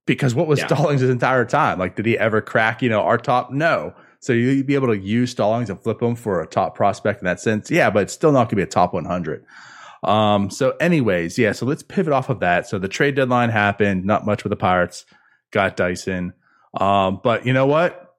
[0.06, 0.68] Because what was yeah.
[0.68, 1.80] Stallings his entire time?
[1.80, 3.52] Like, did he ever crack, you know, our top?
[3.52, 3.94] No.
[4.20, 7.26] So you'd be able to use Stallings and flip him for a top prospect in
[7.26, 7.72] that sense.
[7.72, 9.46] Yeah, but it's still not going to be a top 100.
[10.04, 12.68] Um, so anyways, yeah, so let's pivot off of that.
[12.68, 15.06] So the trade deadline happened, not much with the Pirates,
[15.52, 16.34] got Dyson.
[16.80, 18.12] Um, but you know what?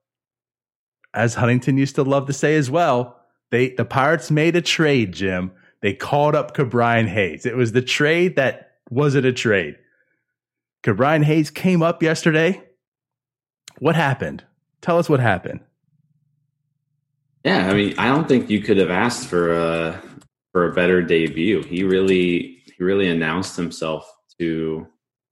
[1.15, 3.21] as Huntington used to love to say as well,
[3.51, 5.53] they the Pirates made a trade, Jim.
[5.81, 7.45] They called up Ke'Bryan Hayes.
[7.45, 9.77] It was the trade that wasn't a trade.
[10.85, 12.63] Ke'Bryan Hayes came up yesterday.
[13.79, 14.45] What happened?
[14.81, 15.61] Tell us what happened.
[17.45, 20.03] Yeah, I mean, I don't think you could have asked for a
[20.53, 21.63] for a better debut.
[21.63, 24.87] He really he really announced himself to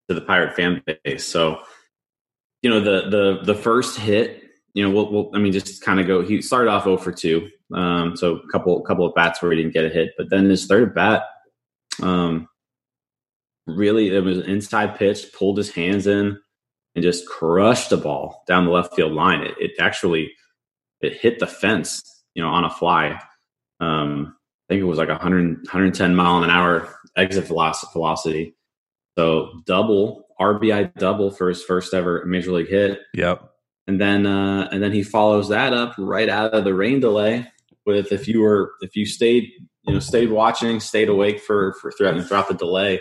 [0.08, 1.24] to the Pirate fan base.
[1.24, 1.60] So,
[2.62, 4.40] you know, the the the first hit
[4.74, 6.22] you know, we'll, we'll I mean, just kind of go.
[6.22, 7.48] He started off 0 for 2.
[7.74, 10.48] Um, so a couple, couple of bats where he didn't get a hit, but then
[10.48, 11.24] his third bat,
[12.02, 12.48] um,
[13.76, 16.38] really, it was an inside pitch, pulled his hands in
[16.94, 19.42] and just crushed the ball down the left field line.
[19.42, 20.32] It, it actually,
[21.00, 22.02] it hit the fence,
[22.34, 23.20] you know, on a fly.
[23.80, 24.36] Um,
[24.68, 28.54] I think it was like 100, 110 mile an hour exit velocity.
[29.18, 33.00] So double RBI double for his first ever major league hit.
[33.14, 33.50] Yep
[33.90, 37.44] and then uh, and then he follows that up right out of the rain delay
[37.84, 39.50] with if you were if you stayed
[39.84, 43.00] you know stayed watching stayed awake for for throughout throughout the delay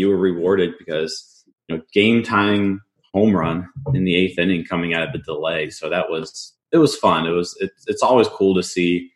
[0.00, 2.80] you were rewarded because you know game time
[3.14, 6.78] home run in the eighth inning coming out of the delay so that was it
[6.78, 9.10] was fun it was it, it's always cool to see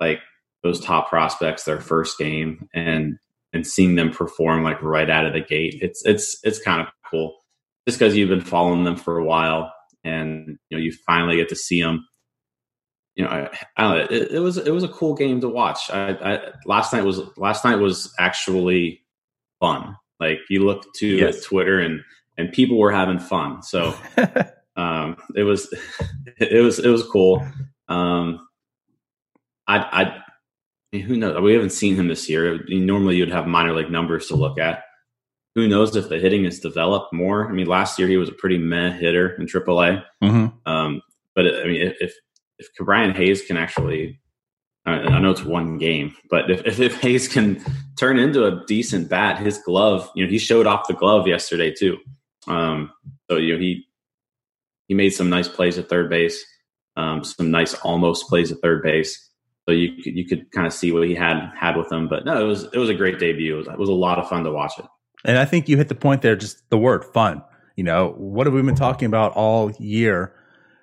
[0.00, 0.20] like
[0.62, 3.18] those top prospects their first game and
[3.52, 6.88] and seeing them perform like right out of the gate it's it's it's kind of
[7.08, 7.36] cool
[7.86, 9.72] just because you've been following them for a while
[10.04, 12.06] and you know you finally get to see them.
[13.14, 14.16] You know, I, I don't know.
[14.16, 15.90] It, it, was it was a cool game to watch.
[15.90, 19.02] I, I, last night was last night was actually
[19.60, 19.96] fun.
[20.22, 21.42] Like you look to yes.
[21.42, 22.00] Twitter and
[22.38, 23.62] and people were having fun.
[23.62, 23.94] So
[24.76, 25.72] um, it was
[26.38, 27.46] it was it was cool.
[27.88, 28.46] Um,
[29.66, 30.22] I I
[30.92, 31.40] mean, who knows?
[31.40, 32.60] We haven't seen him this year.
[32.68, 34.84] Normally, you'd have minor league numbers to look at
[35.54, 37.48] who knows if the hitting has developed more?
[37.48, 40.02] I mean, last year he was a pretty meh hitter in AAA.
[40.22, 40.70] Mm-hmm.
[40.70, 41.02] Um,
[41.34, 42.14] but I mean, if
[42.58, 44.20] if Ke'Bryan Hayes can actually
[44.84, 47.64] I know it's one game, but if, if, Hayes can
[47.96, 51.72] turn into a decent bat, his glove, you know, he showed off the glove yesterday
[51.72, 51.98] too.
[52.48, 52.90] Um,
[53.30, 53.86] so you know he
[54.88, 56.44] he made some nice plays at third base,
[56.96, 59.30] um, some nice almost plays at third base.
[59.68, 62.08] So you could, you could kind of see what he had had with him.
[62.08, 63.54] But no, it was it was a great debut.
[63.54, 64.86] It was, it was a lot of fun to watch it.
[65.24, 66.34] And I think you hit the point there.
[66.34, 67.42] Just the word fun.
[67.76, 70.34] You know what have we been talking about all year?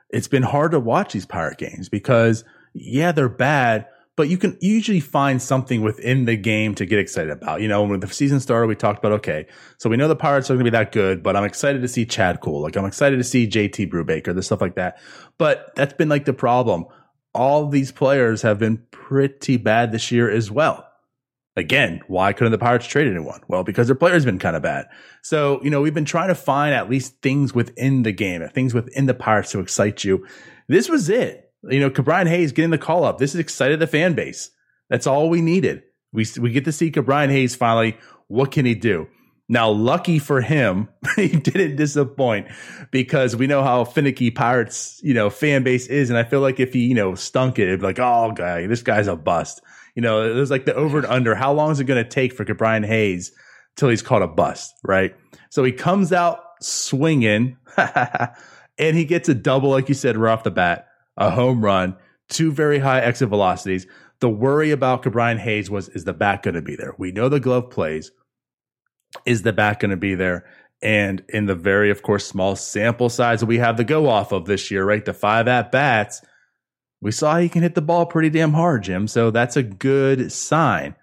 [0.10, 2.46] It's been hard to watch these pirate games because
[2.80, 3.88] yeah, they're bad,
[4.20, 7.62] but you can usually find something within the game to get excited about.
[7.62, 10.50] You know, when the season started, we talked about, okay, so we know the Pirates
[10.50, 12.62] are going to be that good, but I'm excited to see Chad Kuhl.
[12.62, 15.00] Like, I'm excited to see JT Brubaker, the stuff like that.
[15.38, 16.86] But that's been like the problem.
[17.34, 20.86] All these players have been pretty bad this year as well.
[21.56, 23.42] Again, why couldn't the Pirates trade anyone?
[23.48, 24.88] Well, because their players have been kind of bad.
[25.22, 28.74] So, you know, we've been trying to find at least things within the game, things
[28.74, 30.26] within the Pirates to excite you.
[30.68, 33.18] This was it you know, Ke'Bryan Hayes getting the call up.
[33.18, 34.52] This has excited the fan base.
[34.90, 35.84] That's all we needed.
[36.12, 37.98] We we get to see Ke'Bryan Hayes finally.
[38.28, 39.08] What can he do?
[39.52, 42.48] Now, lucky for him, he didn't disappoint
[42.92, 46.12] because we know how finicky Pirates, you know, fan base is.
[46.12, 48.68] And I feel like if he, you know, stunk it, it'd be like, oh, guy,
[48.68, 49.62] this guy's a bust.
[49.96, 51.34] You know, it was like the over and under.
[51.34, 53.32] How long is it going to take for Ke'Bryan Hayes
[53.76, 55.16] till he's called a bust, right?
[55.50, 60.44] So he comes out swinging and he gets a double, like you said, right off
[60.44, 60.89] the bat
[61.20, 61.96] a home run,
[62.30, 63.86] two very high exit velocities.
[64.20, 66.96] The worry about Ke'Bryan Hayes was, is the bat going to be there?
[66.98, 68.12] We know the glove plays.
[69.26, 70.46] Is the bat going to be there?
[70.82, 74.32] And in the very, of course, small sample size that we have to go off
[74.32, 75.04] of this year, right?
[75.04, 76.22] The five at bats,
[77.02, 79.08] we saw he can hit the ball pretty damn hard, Jim.
[79.08, 80.96] So that's a good sign.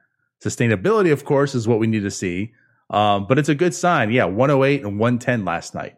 [0.45, 2.53] Sustainability, of course, is what we need to see.
[2.89, 4.11] Um, but it's a good sign.
[4.11, 5.97] Yeah, 108 and 110 last night.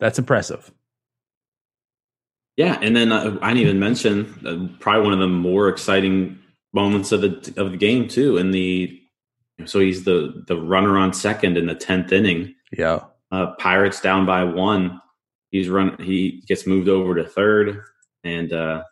[0.00, 0.72] That's impressive.
[2.56, 6.38] Yeah, and then uh, I didn't even mention uh, probably one of the more exciting
[6.72, 8.36] moments of the of the game too.
[8.36, 9.00] In the
[9.64, 12.54] so he's the the runner on second in the tenth inning.
[12.76, 13.00] Yeah,
[13.32, 15.00] uh, Pirates down by one.
[15.50, 15.96] He's run.
[16.00, 17.82] He gets moved over to third,
[18.22, 18.84] and uh,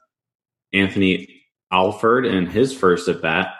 [0.72, 3.54] Anthony Alford in his first at bat,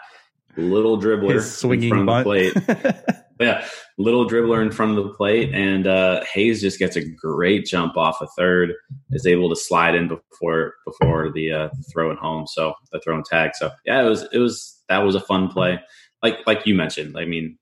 [0.57, 2.27] little dribbler his swinging bunt.
[2.27, 3.05] of the plate.
[3.39, 3.65] yeah,
[3.97, 7.95] little dribbler in front of the plate, and uh, Hayes just gets a great jump
[7.97, 8.73] off a third,
[9.11, 12.47] is able to slide in before before the uh, throw home.
[12.47, 13.51] So the throw and tag.
[13.55, 15.79] So yeah, it was it was that was a fun play.
[16.21, 17.57] Like like you mentioned, I mean,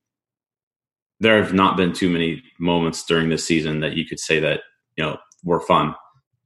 [1.19, 4.61] there have not been too many moments during this season that you could say that
[4.97, 5.95] you know were fun,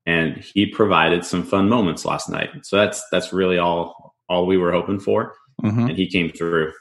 [0.06, 2.50] and he provided some fun moments last night.
[2.64, 5.88] So that's that's really all all we were hoping for, mm-hmm.
[5.88, 6.72] and he came through.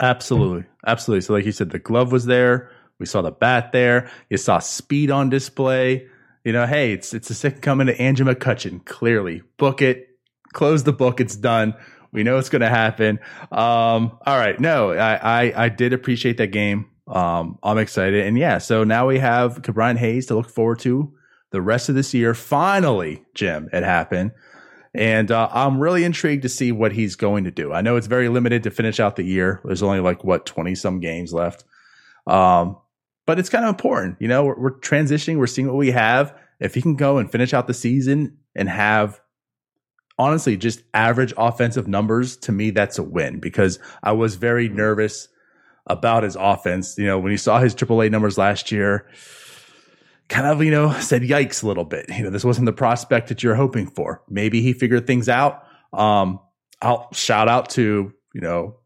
[0.00, 0.64] Absolutely.
[0.86, 1.22] Absolutely.
[1.22, 2.70] So, like you said, the glove was there.
[2.98, 4.10] We saw the bat there.
[4.30, 6.06] You saw speed on display.
[6.44, 8.84] You know, hey, it's it's a second coming to Andrew McCutchen.
[8.84, 10.08] Clearly, book it,
[10.52, 11.20] close the book.
[11.20, 11.74] It's done.
[12.12, 13.18] We know it's going to happen.
[13.52, 16.86] Um, all right, no, I, I I did appreciate that game.
[17.06, 21.12] Um, I'm excited, and yeah, so now we have Ke'Bryan Hayes to look forward to
[21.50, 22.34] the rest of this year.
[22.34, 24.32] Finally, Jim, it happened.
[24.94, 27.72] And uh, I'm really intrigued to see what he's going to do.
[27.72, 29.60] I know it's very limited to finish out the year.
[29.64, 31.64] There's only like what 20 some games left.
[32.26, 32.78] Um,
[33.26, 34.16] but it's kind of important.
[34.20, 35.36] You know, we're, we're transitioning.
[35.36, 36.34] We're seeing what we have.
[36.60, 39.20] If he can go and finish out the season and have
[40.18, 45.28] honestly just average offensive numbers, to me, that's a win because I was very nervous
[45.86, 46.96] about his offense.
[46.98, 49.06] You know, when you saw his AAA numbers last year,
[50.28, 52.06] kind of, you know, said yikes a little bit.
[52.10, 54.22] You know, this wasn't the prospect that you're hoping for.
[54.28, 55.64] Maybe he figured things out.
[55.92, 56.40] Um,
[56.80, 58.76] I'll shout out to, you know,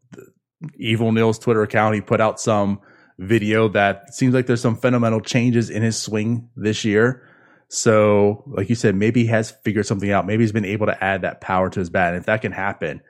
[0.77, 1.95] Evil Neil's Twitter account.
[1.95, 2.79] He put out some
[3.19, 7.27] video that seems like there's some fundamental changes in his swing this year.
[7.67, 10.25] So, like you said, maybe he has figured something out.
[10.25, 12.09] Maybe he's been able to add that power to his bat.
[12.09, 13.01] And if that can happen,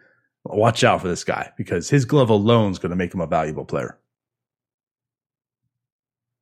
[0.46, 3.28] watch out for this guy because his glove alone is going to make him a
[3.28, 3.98] valuable player.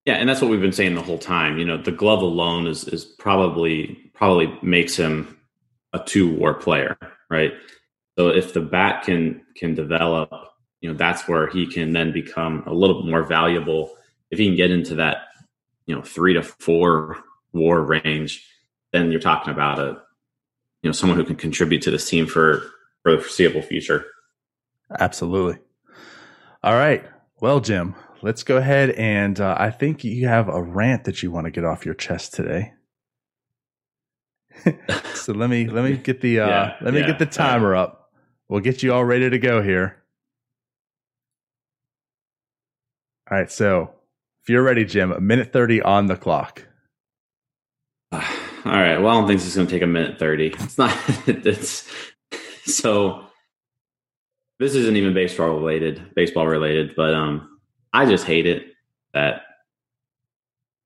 [0.05, 1.59] Yeah, and that's what we've been saying the whole time.
[1.59, 5.37] You know, the glove alone is is probably probably makes him
[5.93, 6.97] a two war player,
[7.29, 7.53] right?
[8.17, 10.31] So if the bat can can develop,
[10.81, 13.95] you know, that's where he can then become a little bit more valuable.
[14.31, 15.27] If he can get into that,
[15.85, 17.17] you know, three to four
[17.53, 18.47] war range,
[18.91, 20.01] then you're talking about a
[20.81, 22.63] you know someone who can contribute to this team for
[23.03, 24.05] for the foreseeable future.
[24.99, 25.59] Absolutely.
[26.63, 27.05] All right.
[27.39, 31.31] Well, Jim, let's go ahead and uh, I think you have a rant that you
[31.31, 32.73] want to get off your chest today.
[35.13, 37.75] so let me let me get the uh, yeah, let me yeah, get the timer
[37.75, 38.11] up.
[38.49, 40.03] We'll get you all ready to go here.
[43.29, 43.93] All right, so
[44.43, 46.67] if you're ready, Jim, a minute thirty on the clock.
[48.11, 48.19] all
[48.65, 48.97] right.
[48.97, 50.47] Well, I don't think this is going to take a minute thirty.
[50.47, 50.95] It's not.
[51.27, 51.89] It's
[52.65, 53.25] so
[54.59, 57.59] this isn't even baseball related, baseball related, but um,
[57.93, 58.67] I just hate it
[59.13, 59.41] that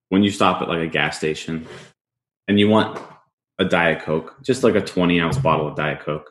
[0.10, 1.68] when you stop at like a gas station
[2.48, 3.00] and you want
[3.60, 6.30] a Diet Coke, just like a 20 ounce bottle of Diet Coke,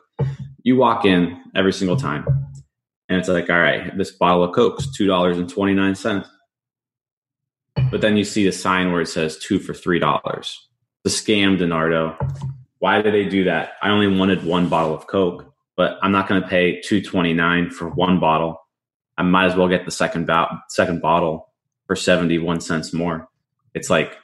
[0.63, 2.25] you walk in every single time
[3.07, 6.25] and it's like, all right, this bottle of Coke's $2.29.
[7.91, 10.57] But then you see the sign where it says two for $3.
[11.03, 12.17] The scam, Donardo.
[12.79, 13.73] Why did they do that?
[13.81, 17.89] I only wanted one bottle of Coke, but I'm not going to pay 229 for
[17.89, 18.64] one bottle.
[19.17, 21.49] I might as well get the second, bo- second bottle
[21.87, 23.27] for 71 cents more.
[23.73, 24.17] It's like,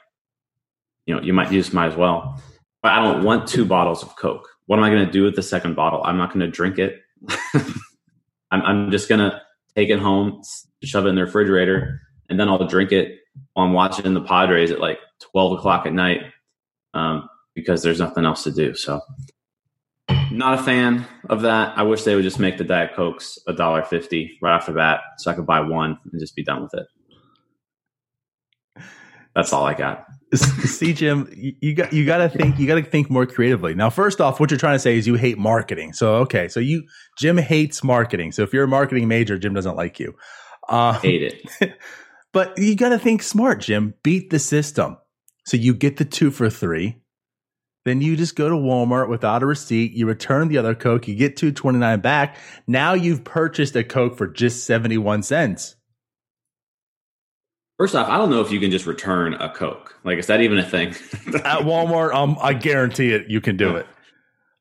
[1.06, 2.40] you know, you might use might as well.
[2.82, 4.48] But I don't want two bottles of Coke.
[4.66, 6.02] What am I going to do with the second bottle?
[6.04, 7.00] I'm not going to drink it.
[8.50, 9.40] I'm, I'm just going to
[9.76, 10.42] take it home,
[10.82, 13.18] shove it in the refrigerator, and then I'll drink it
[13.54, 14.98] while I'm watching the Padres at like
[15.32, 16.22] 12 o'clock at night
[16.94, 18.74] um, because there's nothing else to do.
[18.74, 19.00] So,
[20.36, 21.76] not a fan of that.
[21.76, 24.72] I wish they would just make the Diet Cokes a dollar fifty right off the
[24.72, 26.86] bat, so I could buy one and just be done with it.
[29.34, 30.04] That's all I got.
[30.34, 33.74] See, Jim, you got you got to think you got to think more creatively.
[33.74, 35.92] Now, first off, what you're trying to say is you hate marketing.
[35.92, 36.84] So, okay, so you
[37.18, 38.32] Jim hates marketing.
[38.32, 40.14] So, if you're a marketing major, Jim doesn't like you.
[40.68, 41.22] Uh, hate
[41.60, 41.72] it.
[42.32, 43.94] but you got to think smart, Jim.
[44.02, 44.96] Beat the system.
[45.44, 47.01] So you get the two for three.
[47.84, 49.92] Then you just go to Walmart without a receipt.
[49.92, 51.08] You return the other Coke.
[51.08, 52.36] You get two twenty nine back.
[52.66, 55.76] Now you've purchased a Coke for just seventy one cents.
[57.78, 59.98] First off, I don't know if you can just return a Coke.
[60.04, 60.88] Like, is that even a thing?
[61.44, 63.86] At Walmart, um, I guarantee it, you can do it.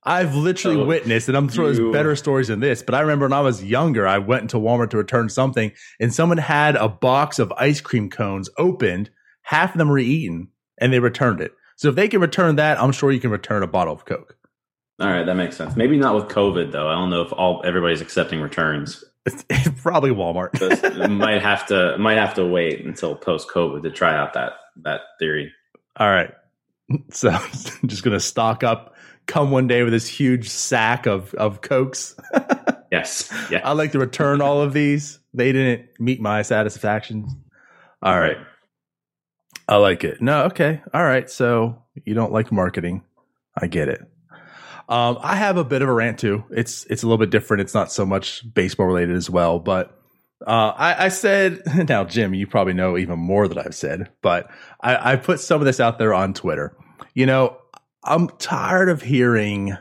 [0.04, 3.26] I've literally oh, witnessed, and I'm sure there's better stories than this, but I remember
[3.26, 6.90] when I was younger, I went into Walmart to return something, and someone had a
[6.90, 9.12] box of ice cream cones opened,
[9.44, 10.48] half of them were eaten,
[10.80, 11.52] and they returned it.
[11.82, 14.38] So if they can return that, I'm sure you can return a bottle of Coke.
[15.00, 15.76] All right, that makes sense.
[15.76, 16.88] Maybe not with COVID though.
[16.88, 19.04] I don't know if all everybody's accepting returns.
[19.82, 21.10] Probably Walmart.
[21.10, 25.02] might have to might have to wait until post COVID to try out that that
[25.18, 25.52] theory.
[25.96, 26.32] All right.
[27.12, 31.62] So I'm just gonna stock up, come one day with this huge sack of of
[31.62, 32.16] cokes.
[32.92, 33.34] yes.
[33.50, 33.62] Yeah.
[33.64, 35.18] I'd like to return all of these.
[35.34, 37.28] They didn't meet my satisfaction.
[38.04, 38.38] All right.
[39.72, 40.22] I like it.
[40.22, 40.82] No, okay.
[40.94, 41.30] All right.
[41.30, 43.06] So you don't like marketing.
[43.58, 44.02] I get it.
[44.90, 46.44] Um, I have a bit of a rant too.
[46.52, 47.62] It's it's a little bit different.
[47.62, 49.98] It's not so much baseball related as well, but
[50.46, 54.52] uh, I, I, said now, Jim, you probably know even more than I've said, but
[54.82, 56.76] I, I put some of this out there on Twitter.
[57.14, 57.58] You know,
[58.04, 59.78] I'm tired of hearing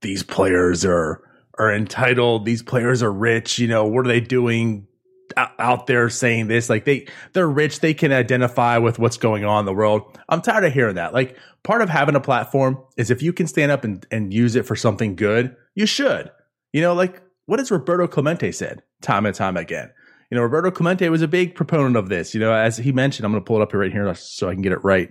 [0.00, 1.20] these players are
[1.58, 2.46] are entitled.
[2.46, 3.58] These players are rich.
[3.58, 4.86] You know, what are they doing?
[5.36, 9.60] Out there saying this like they they're rich they can identify with what's going on
[9.60, 10.18] in the world.
[10.28, 11.14] I'm tired of hearing that.
[11.14, 14.56] Like part of having a platform is if you can stand up and, and use
[14.56, 16.30] it for something good you should.
[16.72, 19.90] You know like what has roberto clemente said time and time again?
[20.30, 22.34] You know roberto clemente was a big proponent of this.
[22.34, 24.48] You know as he mentioned i'm going to pull it up here right here so
[24.48, 25.10] i can get it right.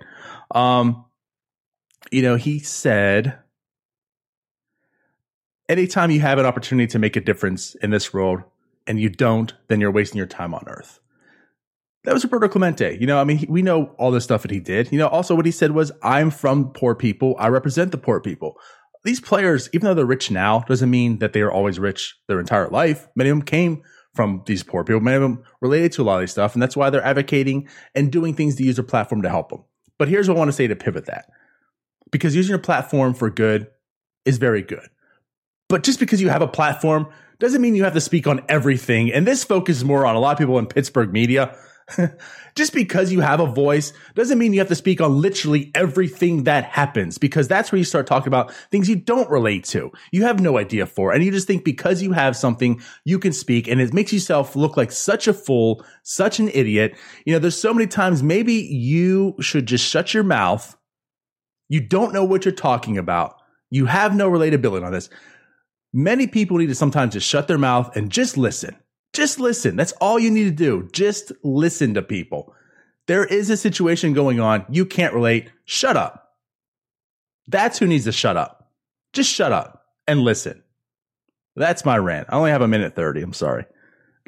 [0.52, 1.06] Um
[2.12, 3.40] you know he said
[5.70, 8.42] anytime you have an opportunity to make a difference in this world
[8.88, 11.00] and you don't, then you're wasting your time on earth.
[12.04, 12.98] That was Roberto Clemente.
[13.00, 14.92] You know, I mean, he, we know all the stuff that he did.
[14.92, 17.36] You know, also what he said was, I'm from poor people.
[17.40, 18.60] I represent the poor people.
[19.06, 22.40] These players, even though they're rich now, doesn't mean that they are always rich their
[22.40, 23.08] entire life.
[23.16, 25.02] Many of them came from these poor people.
[25.02, 26.54] Many of them related to a lot of this stuff.
[26.54, 29.64] And that's why they're advocating and doing things to use their platform to help them.
[29.98, 31.30] But here's what I want to say to pivot that.
[32.12, 33.68] Because using your platform for good
[34.26, 34.88] is very good.
[35.70, 37.08] But just because you have a platform
[37.40, 39.12] doesn't mean you have to speak on everything.
[39.12, 41.58] And this focuses more on a lot of people in Pittsburgh media.
[42.56, 46.44] Just because you have a voice doesn't mean you have to speak on literally everything
[46.44, 49.92] that happens because that's where you start talking about things you don't relate to.
[50.12, 51.12] You have no idea for.
[51.12, 54.56] And you just think because you have something, you can speak and it makes yourself
[54.56, 56.96] look like such a fool, such an idiot.
[57.26, 60.78] You know, there's so many times maybe you should just shut your mouth.
[61.70, 63.36] You don't know what you're talking about.
[63.72, 65.10] You have no relatability on this.
[65.94, 68.76] Many people need to sometimes just shut their mouth and just listen.
[69.14, 69.76] Just listen.
[69.76, 70.90] That's all you need to do.
[70.92, 72.56] Just listen to people.
[73.06, 74.66] There is a situation going on.
[74.70, 75.52] You can't relate.
[75.66, 76.34] Shut up.
[77.48, 78.72] That's who needs to shut up.
[79.12, 80.64] Just shut up and listen.
[81.56, 82.28] That's my rant.
[82.32, 83.22] I only have a minute 30.
[83.22, 83.66] I'm sorry.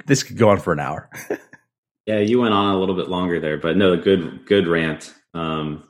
[0.05, 1.09] This could go on for an hour.
[2.05, 5.13] yeah, you went on a little bit longer there, but no, good, good rant.
[5.33, 5.83] Um,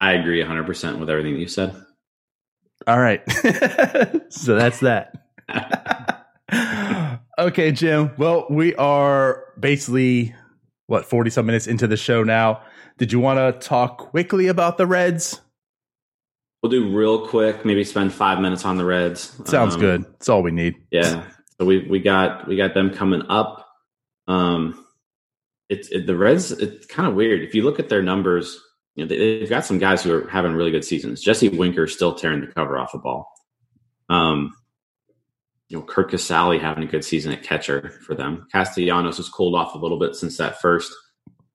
[0.00, 1.74] I agree 100% with everything you said.
[2.86, 3.22] All right.
[4.32, 5.26] so that's that.
[7.38, 8.10] okay, Jim.
[8.16, 10.34] Well, we are basically
[10.86, 12.62] what 40 some minutes into the show now.
[12.98, 15.40] Did you want to talk quickly about the Reds?
[16.62, 17.64] We'll do real quick.
[17.64, 19.32] Maybe spend five minutes on the Reds.
[19.48, 20.04] Sounds Um, good.
[20.04, 20.74] That's all we need.
[20.90, 21.24] Yeah.
[21.58, 23.66] So we we got we got them coming up.
[24.28, 24.84] Um,
[25.70, 26.52] it's it, the Reds.
[26.52, 28.60] It's kind of weird if you look at their numbers.
[29.00, 31.22] You know, they, they've got some guys who are having really good seasons.
[31.22, 33.32] Jesse Winker still tearing the cover off the ball.
[34.10, 34.54] Um,
[35.68, 38.46] you know, Curt Casali having a good season at catcher for them.
[38.52, 40.92] Castellanos has cooled off a little bit since that first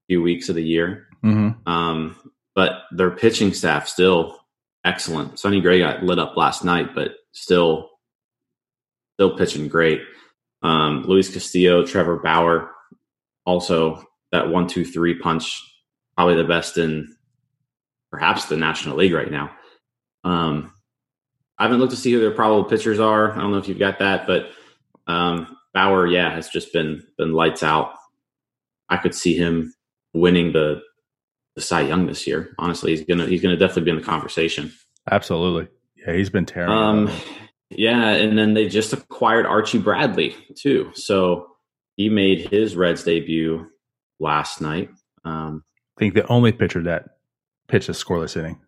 [0.08, 1.06] few weeks of the year.
[1.22, 2.16] hmm Um,
[2.56, 4.40] but their pitching staff still
[4.84, 5.38] excellent.
[5.38, 7.92] Sonny Gray got lit up last night, but still,
[9.18, 10.02] still pitching great.
[10.64, 12.72] Um, Luis Castillo, Trevor Bauer,
[13.46, 15.62] also that one, two, three punch,
[16.18, 17.15] probably the best in
[18.16, 19.52] perhaps the National League right now.
[20.24, 20.72] Um,
[21.60, 23.34] I haven't looked to see who their probable pitchers are.
[23.34, 24.52] I don't know if you've got that, but
[25.06, 27.94] um, Bauer, yeah, has just been been lights out.
[28.88, 29.74] I could see him
[30.14, 30.82] winning the
[31.56, 32.54] the Cy Young this year.
[32.58, 34.72] Honestly, he's gonna he's gonna definitely be in the conversation.
[35.12, 35.68] Absolutely.
[35.98, 36.72] Yeah, he's been tearing.
[36.72, 37.12] it Um,
[37.70, 40.92] yeah, and then they just acquired Archie Bradley too.
[40.94, 41.48] So
[41.98, 43.68] he made his Reds debut
[44.22, 44.90] last night.
[45.26, 45.64] Um,
[45.98, 47.15] I think the only pitcher that
[47.68, 48.60] pitched a scoreless inning.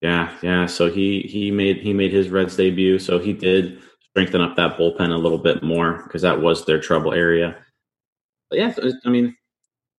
[0.00, 0.66] yeah, yeah.
[0.66, 2.98] So he he made he made his Reds debut.
[2.98, 6.80] So he did strengthen up that bullpen a little bit more because that was their
[6.80, 7.56] trouble area.
[8.50, 9.36] But yeah, I mean,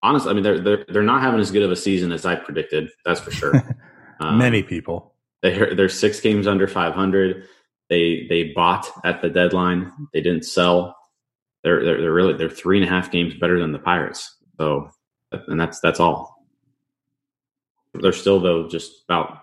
[0.01, 2.35] honestly, I mean they're they're they're not having as good of a season as I
[2.35, 2.89] predicted.
[3.05, 3.63] That's for sure.
[4.19, 5.13] Um, Many people.
[5.43, 7.43] They're they're six games under 500.
[7.87, 9.91] They they bought at the deadline.
[10.11, 10.97] They didn't sell.
[11.63, 14.35] They're they're, they're really they're three and a half games better than the Pirates.
[14.59, 14.89] So
[15.31, 16.36] and that's that's all.
[18.01, 19.41] They're still though just about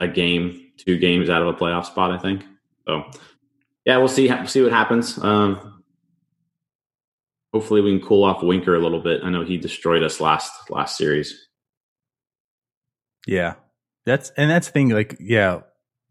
[0.00, 2.10] a game, two games out of a playoff spot.
[2.10, 2.44] I think.
[2.86, 3.04] So
[3.84, 5.18] yeah, we'll see see what happens.
[5.18, 5.82] Um,
[7.52, 9.22] hopefully we can cool off Winker a little bit.
[9.22, 11.48] I know he destroyed us last last series.
[13.26, 13.54] Yeah.
[14.06, 15.60] That's and that's the thing, like, yeah,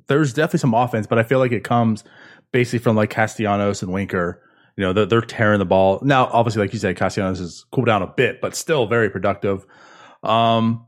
[0.07, 2.03] there's definitely some offense, but I feel like it comes
[2.51, 4.41] basically from like Castellanos and Winker.
[4.75, 5.99] You know, they're, they're tearing the ball.
[6.01, 9.63] Now, obviously, like you said, Castellanos has cooled down a bit, but still very productive.
[10.23, 10.87] Um,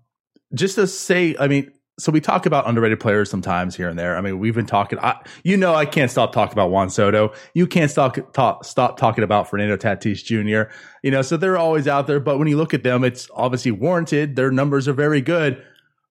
[0.55, 4.17] just to say, I mean, so we talk about underrated players sometimes here and there.
[4.17, 4.99] I mean, we've been talking.
[4.99, 7.31] I, you know, I can't stop talking about Juan Soto.
[7.53, 10.73] You can't stop talk, stop talking about Fernando Tatis Jr.
[11.03, 12.19] You know, so they're always out there.
[12.19, 14.35] But when you look at them, it's obviously warranted.
[14.35, 15.63] Their numbers are very good.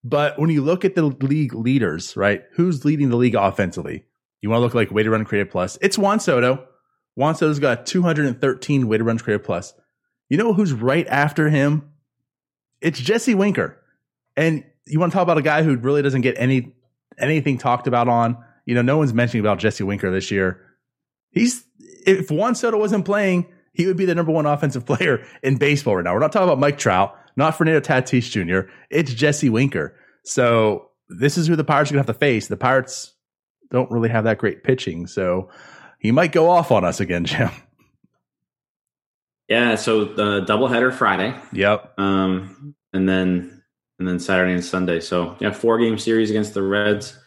[0.03, 2.45] But when you look at the league leaders, right?
[2.53, 4.05] Who's leading the league offensively?
[4.41, 5.79] You want to look like weighted run created plus?
[5.81, 6.67] It's Juan Soto.
[7.15, 9.73] Juan Soto's got 213 weighted runs created plus.
[10.29, 11.91] You know who's right after him?
[12.81, 13.81] It's Jesse Winker.
[14.37, 16.75] And you want to talk about a guy who really doesn't get any
[17.19, 18.37] anything talked about on.
[18.67, 20.61] You know, no one's mentioning about Jesse Winker this year.
[21.31, 21.65] He's
[22.07, 25.97] if Juan Soto wasn't playing, he would be the number one offensive player in baseball
[25.97, 26.15] right now.
[26.15, 28.71] We're not talking about Mike Trout, not Fernando Tatis Jr.
[28.91, 29.97] It's Jesse Winker.
[30.25, 32.49] So this is who the Pirates are going to have to face.
[32.49, 33.15] The Pirates
[33.71, 35.51] don't really have that great pitching, so
[35.99, 37.51] he might go off on us again, Jim.
[39.49, 41.35] Yeah, so the doubleheader Friday.
[41.53, 41.99] Yep.
[41.99, 43.63] um, and then
[43.99, 45.01] and then Saturday and Sunday.
[45.01, 47.19] So yeah, four game series against the Reds.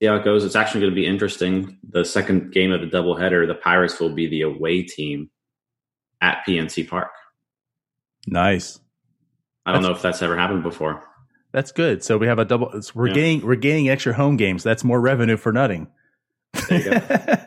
[0.00, 0.44] See how it goes.
[0.44, 1.78] It's actually going to be interesting.
[1.90, 5.30] The second game of the doubleheader, the Pirates will be the away team
[6.20, 7.10] at PNC Park.
[8.26, 8.78] Nice.
[9.64, 11.02] I don't That's- know if that's ever happened before.
[11.52, 12.04] That's good.
[12.04, 12.68] So we have a double.
[12.68, 13.14] it's- We're Yeah.
[13.14, 14.62] gaining we're gaining extra home games.
[14.62, 15.86] That's more revenue for nutting.
[16.68, 17.46] There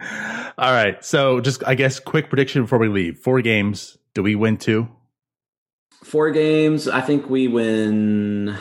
[0.00, 1.04] All right.
[1.04, 3.18] So just I guess quick prediction before we leave.
[3.18, 3.98] Four games.
[4.14, 4.88] Do we win two?
[6.02, 6.86] Four games.
[6.88, 8.56] I think we win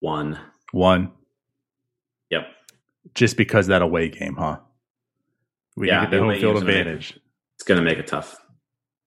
[0.00, 0.38] one.
[0.72, 1.12] One.
[2.30, 2.46] Yep.
[3.14, 4.58] Just because of that away game, huh?
[5.76, 7.20] We Yeah, get the home field game's gonna make advantage.
[7.56, 8.36] It's going to make it tough.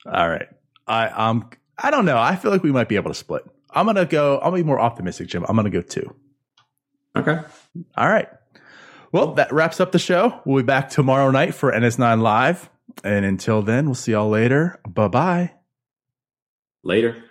[0.05, 0.47] All right.
[0.87, 2.17] I um I don't know.
[2.17, 3.43] I feel like we might be able to split.
[3.69, 4.39] I'm gonna go.
[4.39, 5.45] I'll be more optimistic, Jim.
[5.47, 6.15] I'm gonna go two.
[7.15, 7.39] Okay.
[7.95, 8.27] All right.
[9.11, 10.41] Well, that wraps up the show.
[10.45, 12.69] We'll be back tomorrow night for NS9 Live.
[13.03, 14.79] And until then, we'll see y'all later.
[14.87, 15.53] Bye bye.
[16.83, 17.28] Later.